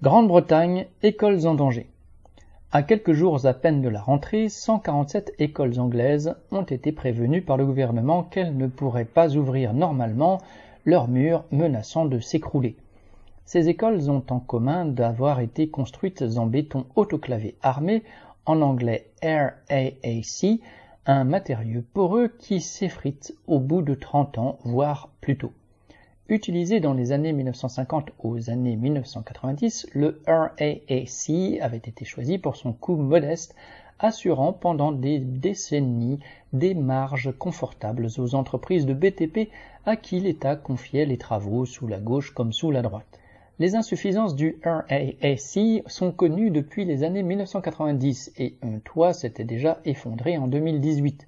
[0.00, 1.88] Grande-Bretagne, écoles en danger.
[2.70, 7.56] À quelques jours à peine de la rentrée, 147 écoles anglaises ont été prévenues par
[7.56, 10.38] le gouvernement qu'elles ne pourraient pas ouvrir normalement
[10.84, 12.76] leurs murs menaçant de s'écrouler.
[13.44, 18.04] Ces écoles ont en commun d'avoir été construites en béton autoclavé armé,
[18.46, 20.60] en anglais RAAC,
[21.06, 25.52] un matériau poreux qui s'effrite au bout de 30 ans, voire plus tôt.
[26.30, 32.74] Utilisé dans les années 1950 aux années 1990, le RAAC avait été choisi pour son
[32.74, 33.54] coût modeste,
[33.98, 36.18] assurant pendant des décennies
[36.52, 39.48] des marges confortables aux entreprises de BTP
[39.86, 43.18] à qui l'État confiait les travaux sous la gauche comme sous la droite.
[43.58, 49.80] Les insuffisances du RAAC sont connues depuis les années 1990 et un toit s'était déjà
[49.86, 51.26] effondré en 2018.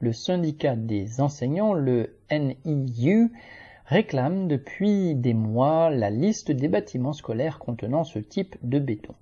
[0.00, 3.30] Le syndicat des enseignants, le NIU,
[3.90, 9.16] réclame depuis des mois la liste des bâtiments scolaires contenant ce type de béton.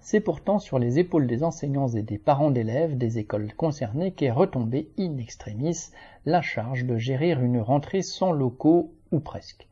[0.00, 4.30] C'est pourtant sur les épaules des enseignants et des parents d'élèves des écoles concernées qu'est
[4.30, 5.90] retombée in extremis
[6.24, 9.68] la charge de gérer une rentrée sans locaux ou presque.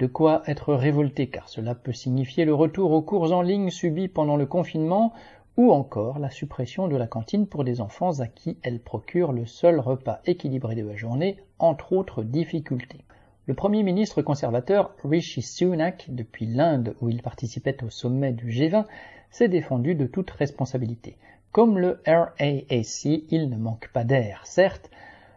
[0.00, 4.08] De quoi être révolté car cela peut signifier le retour aux cours en ligne subis
[4.08, 5.12] pendant le confinement
[5.56, 9.46] ou encore la suppression de la cantine pour des enfants à qui elle procure le
[9.46, 13.04] seul repas équilibré de la journée, entre autres difficultés.
[13.48, 18.84] Le Premier ministre conservateur Rishi Sunak, depuis l'Inde où il participait au sommet du G20,
[19.30, 21.16] s'est défendu de toute responsabilité.
[21.50, 24.90] Comme le RAAC, il ne manque pas d'air, certes,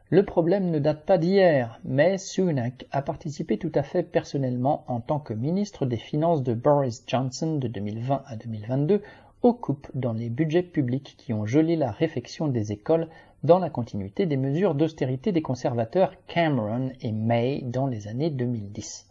[0.09, 4.99] le problème ne date pas d'hier, mais Sunak a participé tout à fait personnellement en
[4.99, 9.01] tant que ministre des Finances de Boris Johnson de 2020 à 2022
[9.41, 13.07] aux coupes dans les budgets publics qui ont gelé la réfection des écoles
[13.43, 19.07] dans la continuité des mesures d'austérité des conservateurs Cameron et May dans les années 2010.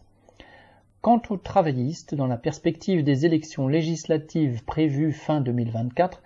[1.01, 6.21] Quant aux travaillistes, dans la perspective des élections législatives prévues fin 2024,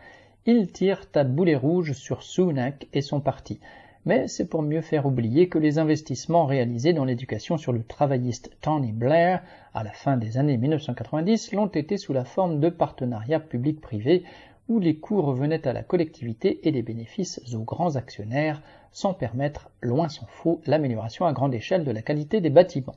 [0.45, 3.59] ils tirent à boulet rouge sur Sunak et son parti,
[4.05, 8.51] mais c'est pour mieux faire oublier que les investissements réalisés dans l'éducation sur le travailliste
[8.61, 9.41] Tony Blair
[9.73, 14.23] à la fin des années 1990 l'ont été sous la forme de partenariats publics-privés
[14.67, 18.61] où les coûts revenaient à la collectivité et les bénéfices aux grands actionnaires,
[18.91, 22.95] sans permettre, loin s'en faut, l'amélioration à grande échelle de la qualité des bâtiments.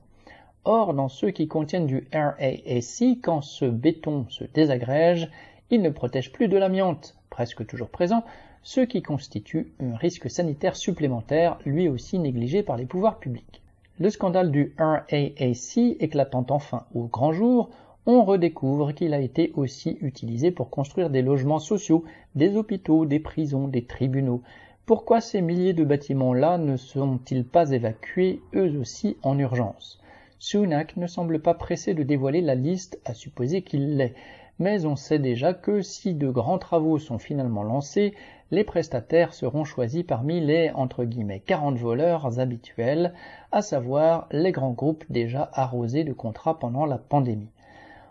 [0.65, 5.31] Or, dans ceux qui contiennent du RAAC, quand ce béton se désagrège,
[5.71, 8.25] il ne protège plus de l'amiante, presque toujours présent,
[8.63, 13.63] ce qui constitue un risque sanitaire supplémentaire, lui aussi négligé par les pouvoirs publics.
[13.99, 17.71] Le scandale du RAAC éclatant enfin au grand jour,
[18.11, 22.05] on redécouvre qu'il a été aussi utilisé pour construire des logements sociaux,
[22.35, 24.41] des hôpitaux, des prisons, des tribunaux.
[24.87, 30.01] Pourquoi ces milliers de bâtiments-là ne sont-ils pas évacués eux aussi en urgence?
[30.39, 34.15] Sunak ne semble pas pressé de dévoiler la liste, à supposer qu'il l'est,
[34.59, 38.15] mais on sait déjà que si de grands travaux sont finalement lancés,
[38.51, 43.13] les prestataires seront choisis parmi les entre guillemets 40 voleurs habituels,
[43.53, 47.51] à savoir les grands groupes déjà arrosés de contrats pendant la pandémie.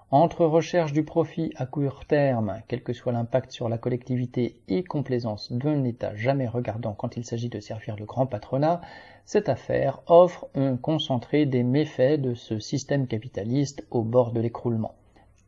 [0.09, 4.81] Entre recherche du profit à court terme, quel que soit l'impact sur la collectivité, et
[4.81, 8.79] complaisance d'un État jamais regardant quand il s'agit de servir le grand patronat,
[9.25, 14.95] cette affaire offre un concentré des méfaits de ce système capitaliste au bord de l'écroulement.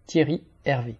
[0.08, 0.98] Thierry Hervé